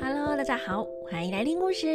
[0.00, 1.86] Hello，大家好，欢迎来听故事，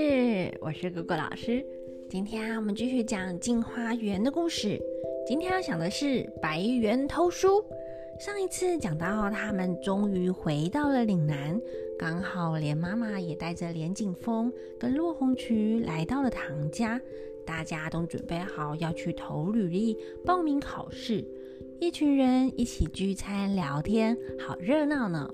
[0.61, 1.65] 我是果果老师。
[2.09, 4.81] 今天啊，我们继续讲《镜花缘》的故事。
[5.27, 7.61] 今天要讲的是白猿偷书。
[8.19, 11.59] 上一次讲到他们终于回到了岭南，
[11.97, 17.01] 刚好连妈妈也带着连景峰跟落红渠来到了唐家，
[17.45, 21.23] 大家都准备好要去投履历、报名考试。
[21.81, 25.29] 一群人一起聚餐聊天，好热闹呢。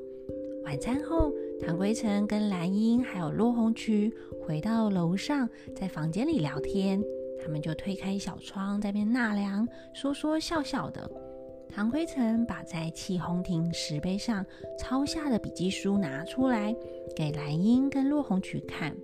[0.64, 7.04] 晚餐后，唐归尘跟蓝英还有落红渠回到楼上，在房间里聊天。
[7.42, 11.10] 他们就推开小窗，在边纳凉，说说笑笑的。
[11.68, 14.46] 唐归尘把在气红亭石碑上
[14.80, 16.76] 抄下的笔记书拿出来，
[17.16, 18.96] 给蓝英跟落红渠看。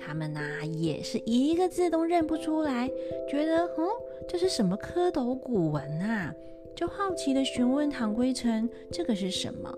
[0.00, 2.88] 他们呐，也是一个字都认不出来，
[3.30, 3.88] 觉得哦，
[4.26, 6.34] 这是什么蝌蚪古文啊？
[6.78, 9.76] 就好奇地询问唐归尘：“这个是什么？”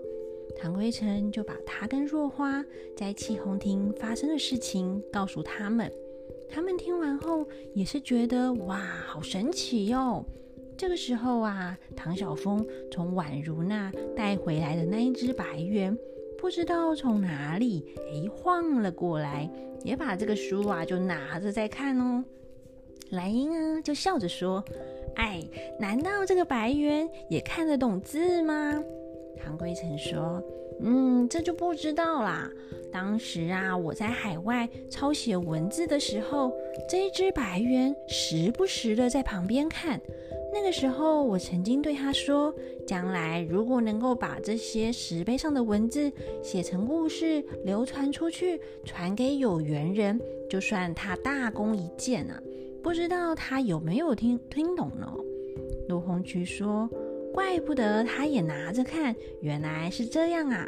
[0.55, 2.63] 唐归尘就把他跟若花
[2.95, 5.91] 在气红亭发生的事情告诉他们。
[6.47, 7.43] 他们听完后
[7.73, 8.77] 也是觉得哇，
[9.07, 10.23] 好神奇哟！
[10.77, 15.97] 这个时候啊，唐晓峰从宛如那带回来的那一只白猿，
[16.37, 19.49] 不知道从哪里哎晃了过来，
[19.83, 22.23] 也把这个书啊就拿着在看哦。
[23.09, 24.63] 兰英啊就笑着说。
[25.15, 25.41] 哎，
[25.79, 28.83] 难道这个白猿也看得懂字吗？
[29.43, 30.41] 唐归尘说
[30.81, 32.49] ：“嗯，这就不知道啦。
[32.91, 36.51] 当时啊，我在海外抄写文字的时候，
[36.89, 39.99] 这只白猿时不时的在旁边看。
[40.53, 42.53] 那个时候，我曾经对他说：
[42.85, 46.11] 将来如果能够把这些石碑上的文字
[46.43, 52.39] 写成故事，流传出去，传给有缘人，就算他大功一件啊。”
[52.83, 55.07] 不知道他有没有听听懂呢？
[55.87, 56.89] 陆红渠说
[57.33, 60.67] ：“怪不得他也拿着看，原来是这样啊！”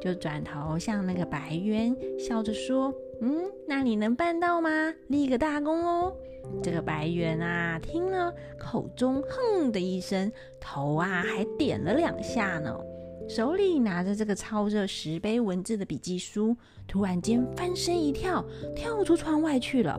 [0.00, 2.92] 就转头向那个白渊笑着说
[3.22, 4.92] ：“嗯，那你能办到吗？
[5.08, 6.14] 立个大功哦！”
[6.62, 10.30] 这个白猿啊，听了口中哼的一声，
[10.60, 12.78] 头啊还点了两下呢，
[13.26, 16.54] 手里拿着这个抄着石碑文字的笔记书，
[16.86, 18.44] 突然间翻身一跳，
[18.76, 19.98] 跳出窗外去了。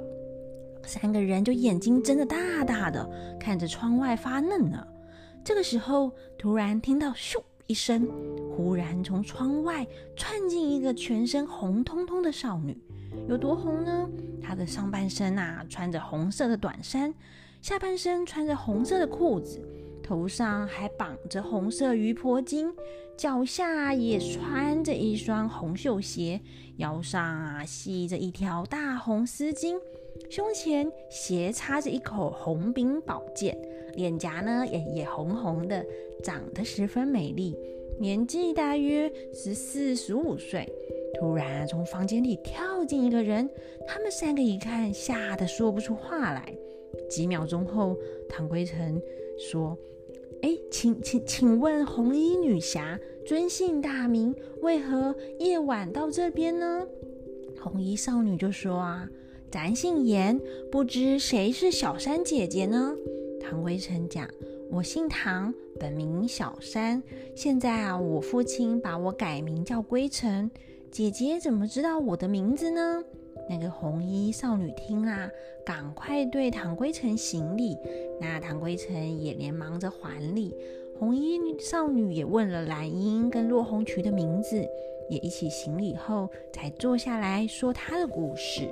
[0.86, 3.10] 三个人就眼睛睁得大大的，
[3.40, 4.86] 看着窗外发愣呢。
[5.44, 8.08] 这个时候，突然听到咻一声，
[8.56, 9.86] 忽然从窗外
[10.16, 12.78] 窜进一个全身红彤彤的少女。
[13.28, 14.10] 有多红呢？
[14.42, 17.14] 她的上半身啊穿着红色的短衫，
[17.62, 19.62] 下半身穿着红色的裤子，
[20.04, 22.72] 头上还绑着红色鱼婆巾，
[23.18, 26.40] 脚下也穿着一双红绣鞋，
[26.78, 29.76] 腰上啊系着一条大红丝巾。
[30.30, 33.58] 胸前斜插着一口红柄宝剑，
[33.96, 35.86] 脸颊呢也也红红的，
[36.24, 37.56] 长得十分美丽，
[38.00, 40.68] 年纪大约十四十五岁。
[41.20, 43.50] 突然从房间里跳进一个人，
[43.88, 46.54] 他们三个一看，吓得说不出话来。
[47.10, 47.96] 几秒钟后，
[48.28, 49.02] 唐归尘
[49.38, 49.78] 说
[50.42, 54.36] ：“哎，请请请问红衣女侠尊姓大名？
[54.62, 56.86] 为何夜晚到这边呢？”
[57.62, 59.08] 红衣少女就说：“啊。”
[59.56, 60.38] 咱姓严，
[60.70, 62.94] 不知谁是小山姐姐呢？
[63.40, 64.28] 唐归尘讲
[64.70, 67.02] ：“我姓唐，本名小山。
[67.34, 70.52] 现在啊，我父亲把我改名叫归尘。
[70.92, 73.02] 姐姐怎么知道我的名字呢？”
[73.50, 75.32] 那个红衣少女听啦，
[75.66, 77.78] 赶快对唐归尘行礼。
[78.20, 80.54] 那唐归尘也连忙着还礼。
[81.00, 84.58] 红衣少女也问了兰英跟落红渠的名字，
[85.10, 88.70] 也一起行礼后，才坐下来说她的故事。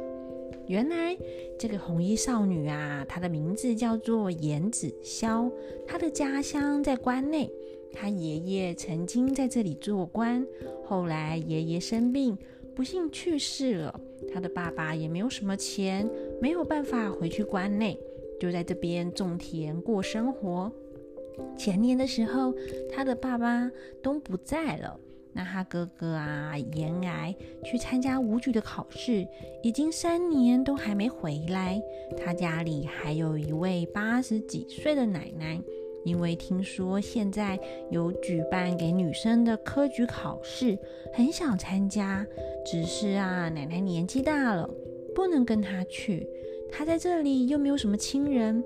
[0.67, 1.17] 原来
[1.57, 5.51] 这个红衣少女啊，她的名字叫做严子潇，
[5.85, 7.51] 她的家乡在关内，
[7.91, 10.45] 她爷爷曾经在这里做官，
[10.85, 12.37] 后来爷爷生病，
[12.73, 13.99] 不幸去世了，
[14.33, 16.09] 她的爸爸也没有什么钱，
[16.41, 17.99] 没有办法回去关内，
[18.39, 20.71] 就在这边种田过生活。
[21.57, 22.53] 前年的时候，
[22.91, 23.69] 她的爸爸
[24.01, 24.99] 都不在了。
[25.33, 29.27] 那他哥哥啊，严癌去参加武举的考试，
[29.63, 31.81] 已经三年都还没回来。
[32.23, 35.59] 他家里还有一位八十几岁的奶奶，
[36.05, 37.59] 因为听说现在
[37.89, 40.77] 有举办给女生的科举考试，
[41.13, 42.25] 很想参加。
[42.65, 44.69] 只是啊，奶奶年纪大了，
[45.15, 46.27] 不能跟他去。
[46.71, 48.63] 他在这里又没有什么亲人。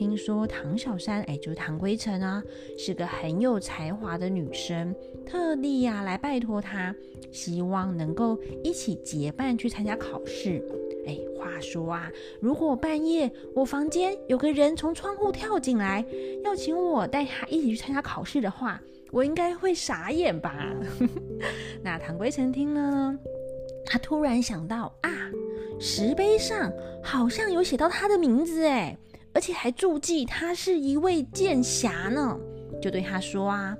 [0.00, 2.42] 听说唐小山，哎，就是唐归尘啊，
[2.78, 6.94] 是个很有才华的女生，特地呀来拜托他，
[7.30, 10.66] 希望能够一起结伴去参加考试。
[11.06, 12.10] 哎，话说啊，
[12.40, 16.02] 如果半夜我房间有个人从窗户跳进来，
[16.42, 18.80] 要请我带他一起去参加考试的话，
[19.10, 20.74] 我应该会傻眼吧？
[21.84, 23.18] 那唐归成听了呢，
[23.84, 25.10] 他突然想到啊，
[25.78, 26.72] 石碑上
[27.02, 28.96] 好像有写到他的名字哎，
[29.32, 32.38] 而且还注记他是一位剑侠呢，
[32.80, 33.76] 就对他说啊。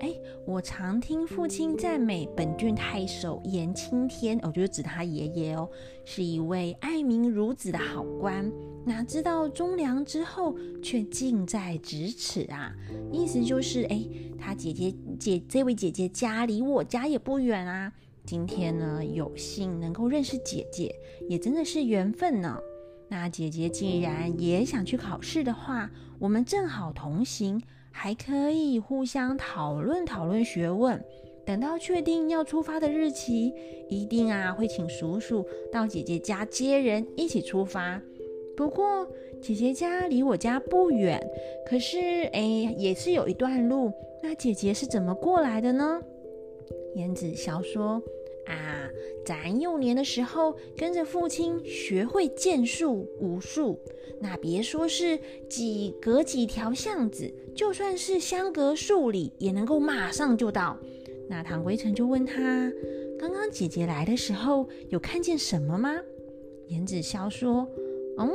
[0.00, 0.14] 哎，
[0.46, 5.68] 我常听父亲赞美本郡太守严青天，哦，就是指他爷爷哦，
[6.04, 8.48] 是一位爱民如子的好官。
[8.86, 12.72] 哪知道忠良之后却近在咫尺啊！
[13.10, 14.06] 意思就是，哎，
[14.38, 17.92] 他姐姐姐这位姐姐家离我家也不远啊。
[18.24, 20.94] 今天呢，有幸能够认识姐姐，
[21.28, 22.56] 也真的是缘分呢。
[23.08, 27.62] 那姐姐既然也想去考试的话，我们正好同行。
[27.90, 31.02] 还可以互相讨论讨论学问，
[31.44, 33.52] 等到确定要出发的日期，
[33.88, 38.00] 一定啊会请叔叔到姐姐家接人，一起出发。
[38.56, 39.04] 不过
[39.42, 41.20] 姐姐家离我家不远，
[41.66, 41.98] 可是
[42.32, 42.40] 哎
[42.76, 46.00] 也是有一段路，那姐姐是怎么过来的呢？
[46.94, 48.00] 燕子潇说。
[49.28, 53.78] 咱幼年的时候跟着父亲学会剑术武术，
[54.22, 55.20] 那别说是
[55.50, 60.78] 几隔几条巷子，就算是相隔数里，也能够马上就到。
[61.28, 62.72] 那唐归成就问他，
[63.18, 65.94] 刚刚姐姐来的时候有看见什么吗？
[66.68, 67.68] 颜子潇说，
[68.16, 68.30] 嗯，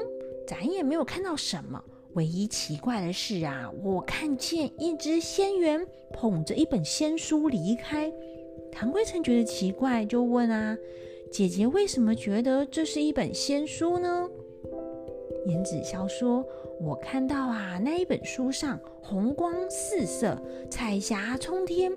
[0.47, 8.13] 咱也没有看到什么，唯一奇怪的是啊，我看见一只仙猿捧着一本仙书离开。
[8.73, 10.75] 唐归成觉得奇怪，就问啊
[11.31, 14.27] ：“姐姐为什么觉得这是一本仙书呢？”
[15.45, 16.43] 颜子潇说
[16.81, 21.91] ：“我看到啊，那一本书上红光四射，彩霞冲天，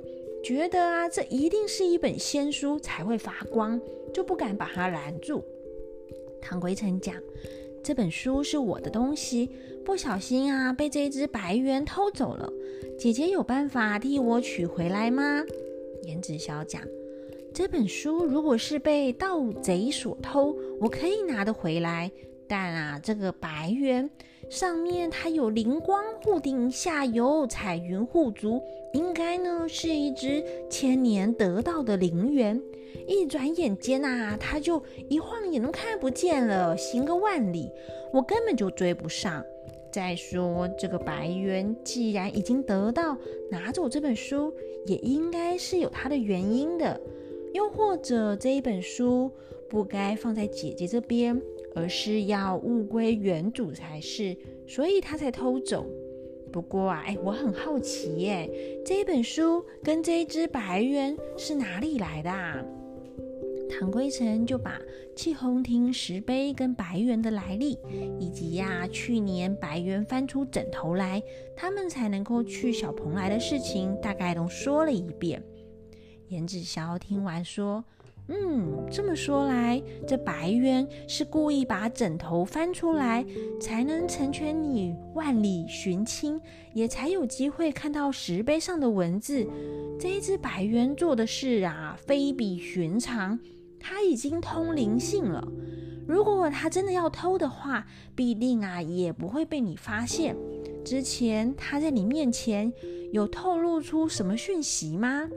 [0.44, 3.80] 觉得啊，这一定是一本仙书才会发光，
[4.12, 5.42] 就不敢把它拦住。”
[6.42, 7.14] 唐归成讲
[7.82, 9.50] ：“这本书是我的东西，
[9.84, 12.52] 不小心啊，被这只白猿偷走了。
[12.98, 15.42] 姐姐有办法替我取回来吗？”
[16.06, 16.80] 颜子小讲，
[17.52, 22.10] 这本书如果是被盗贼所偷，我可以拿得回来。
[22.48, 24.08] 但啊，这个白猿
[24.48, 28.62] 上面它有灵光护顶，下有彩云护足，
[28.92, 32.62] 应该呢是一只千年得道的灵猿。
[33.08, 37.68] 一转眼间呐，它就一晃眼都看不见了，行个万里，
[38.12, 39.44] 我根本就追不上。
[39.96, 43.16] 再说，这个白猿既然已经得到
[43.50, 44.52] 拿走这本书，
[44.84, 47.00] 也应该是有它的原因的。
[47.54, 49.30] 又或者这一本书
[49.70, 51.40] 不该放在姐姐这边，
[51.74, 55.86] 而是要物归原主才是，所以他才偷走。
[56.52, 58.50] 不过啊，哎，我很好奇耶，
[58.84, 62.62] 这一本书跟这一只白猿是哪里来的啊？
[63.68, 64.80] 唐归成就把
[65.14, 67.78] 气红亭石碑跟白猿的来历，
[68.18, 71.22] 以及呀去年白猿翻出枕头来，
[71.54, 75.42] 他们才能够去小蓬莱的事情，大概都说了一遍。
[76.28, 77.84] 颜子潇听完说
[78.28, 83.24] ：“嗯，这么说来，这白猿是故意把枕头翻出来，
[83.60, 86.40] 才能成全你万里寻亲，
[86.74, 89.46] 也才有机会看到石碑上的文字。
[89.98, 93.38] 这一只白猿做的事啊，非比寻常。”
[93.88, 95.46] 他已经通灵性了。
[96.08, 97.86] 如果他真的要偷的话，
[98.16, 100.36] 必定啊也不会被你发现。
[100.84, 102.72] 之前他在你面前
[103.12, 105.28] 有透露出什么讯息吗？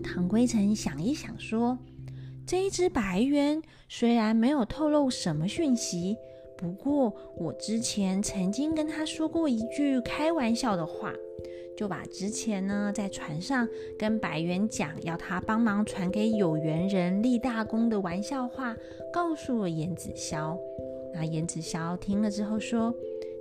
[0.00, 1.76] 唐归成想一想说
[2.46, 6.16] ：“这一只白猿虽然没有透露什么讯息，
[6.56, 11.12] 不过我之前曾经跟他说过一句开玩笑的话。”
[11.76, 18.74] 就把之前呢在船上跟白猿讲要他帮忙传给有缘人立大功的玩笑话
[19.12, 20.56] 告诉了严子潇。
[21.12, 22.94] 那严子潇听了之后说：“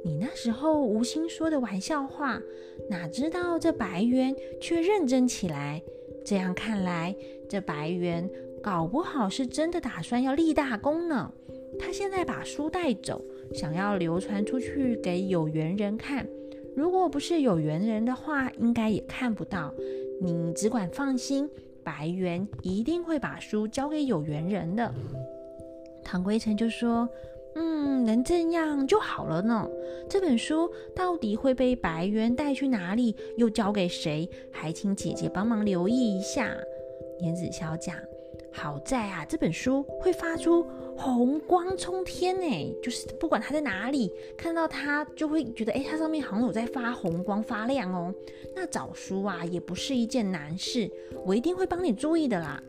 [0.03, 2.41] 你那时候无心说的玩笑话，
[2.89, 5.81] 哪知道这白猿却认真起来。
[6.25, 7.15] 这样看来，
[7.47, 8.29] 这白猿
[8.65, 11.31] 搞不好是真的打算要立大功呢。
[11.77, 16.25] 他现在把书带走，想要流传出去给有缘人看。”
[16.75, 19.71] 如果不是有缘人的话，应该也看不到。
[20.19, 21.47] 你只管放心，
[21.83, 24.91] 白猿一定会把书交给有缘人的。
[26.03, 27.07] 唐归成就说
[27.53, 29.69] ：“嗯，能这样就好了呢。
[30.09, 34.27] 这本书到底会被白猿带去哪里，又交给谁？
[34.51, 36.49] 还请姐姐帮忙留意一下。”
[37.21, 37.95] 颜子潇讲。
[38.57, 48.13] 好在啊，这本书会发出红光冲天呢，就是不管它在哪里，看到它就会觉得，哎，它上面好像有在发红光发亮哦。
[48.55, 50.89] 那找书啊，也不是一件难事，
[51.25, 52.63] 我一定会帮你注意的啦。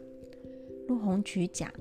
[0.89, 1.73] 陆红曲讲，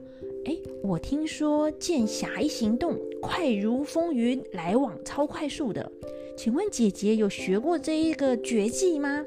[0.45, 5.91] 哎，我听说剑侠一行动快如风云，来往超快速的，
[6.37, 9.25] 请问姐姐有学过这一个绝技吗？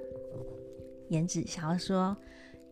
[1.08, 2.16] 颜子霄说：“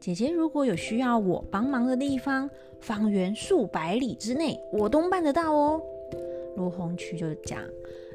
[0.07, 2.49] 姐姐如果有需要我帮忙的地方，
[2.79, 5.83] 方圆数百里之内，我都办得到哦。”
[6.57, 7.59] 陆红曲就讲：“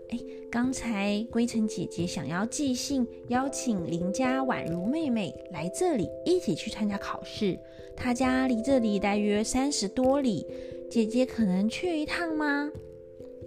[0.10, 0.18] 哎，
[0.50, 7.60] 刚才归尘姐姐想要寄信邀请邻家宛如妹妹来这里一起去参加考试，
[7.94, 10.48] 她家离这里大约三十多里，
[10.90, 12.72] 姐姐可能去一趟吗？”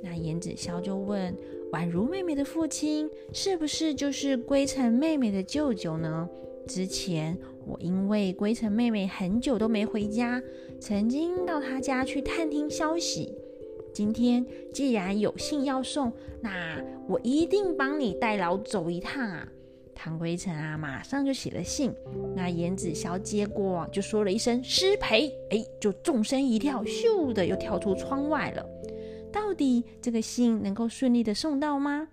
[0.05, 1.35] 那颜子潇就问。
[1.73, 6.29] 宛如妹妹的父亲是不是就是归尘妹妹的舅舅呢？
[6.67, 10.43] 之前我因为归尘妹妹很久都没回家，
[10.81, 13.33] 曾经到她家去探听消息。
[13.93, 19.49] 今天既然有信要送，那我一定帮你代劳走一趟啊！
[19.95, 21.95] 唐归尘啊，马上就写了信。
[22.35, 28.67] 那颜子潇接过，就说了一声失陪，哎，就纵身一跳，咻的又跳出窗外了。
[29.33, 32.09] 到底这个信能够顺利的送到吗？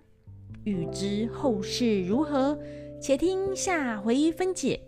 [0.62, 2.56] 欲知后事如何，
[3.00, 4.80] 且听下回分解。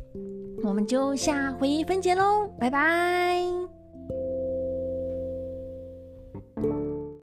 [0.65, 3.64] 我们就下回分解喽，拜拜。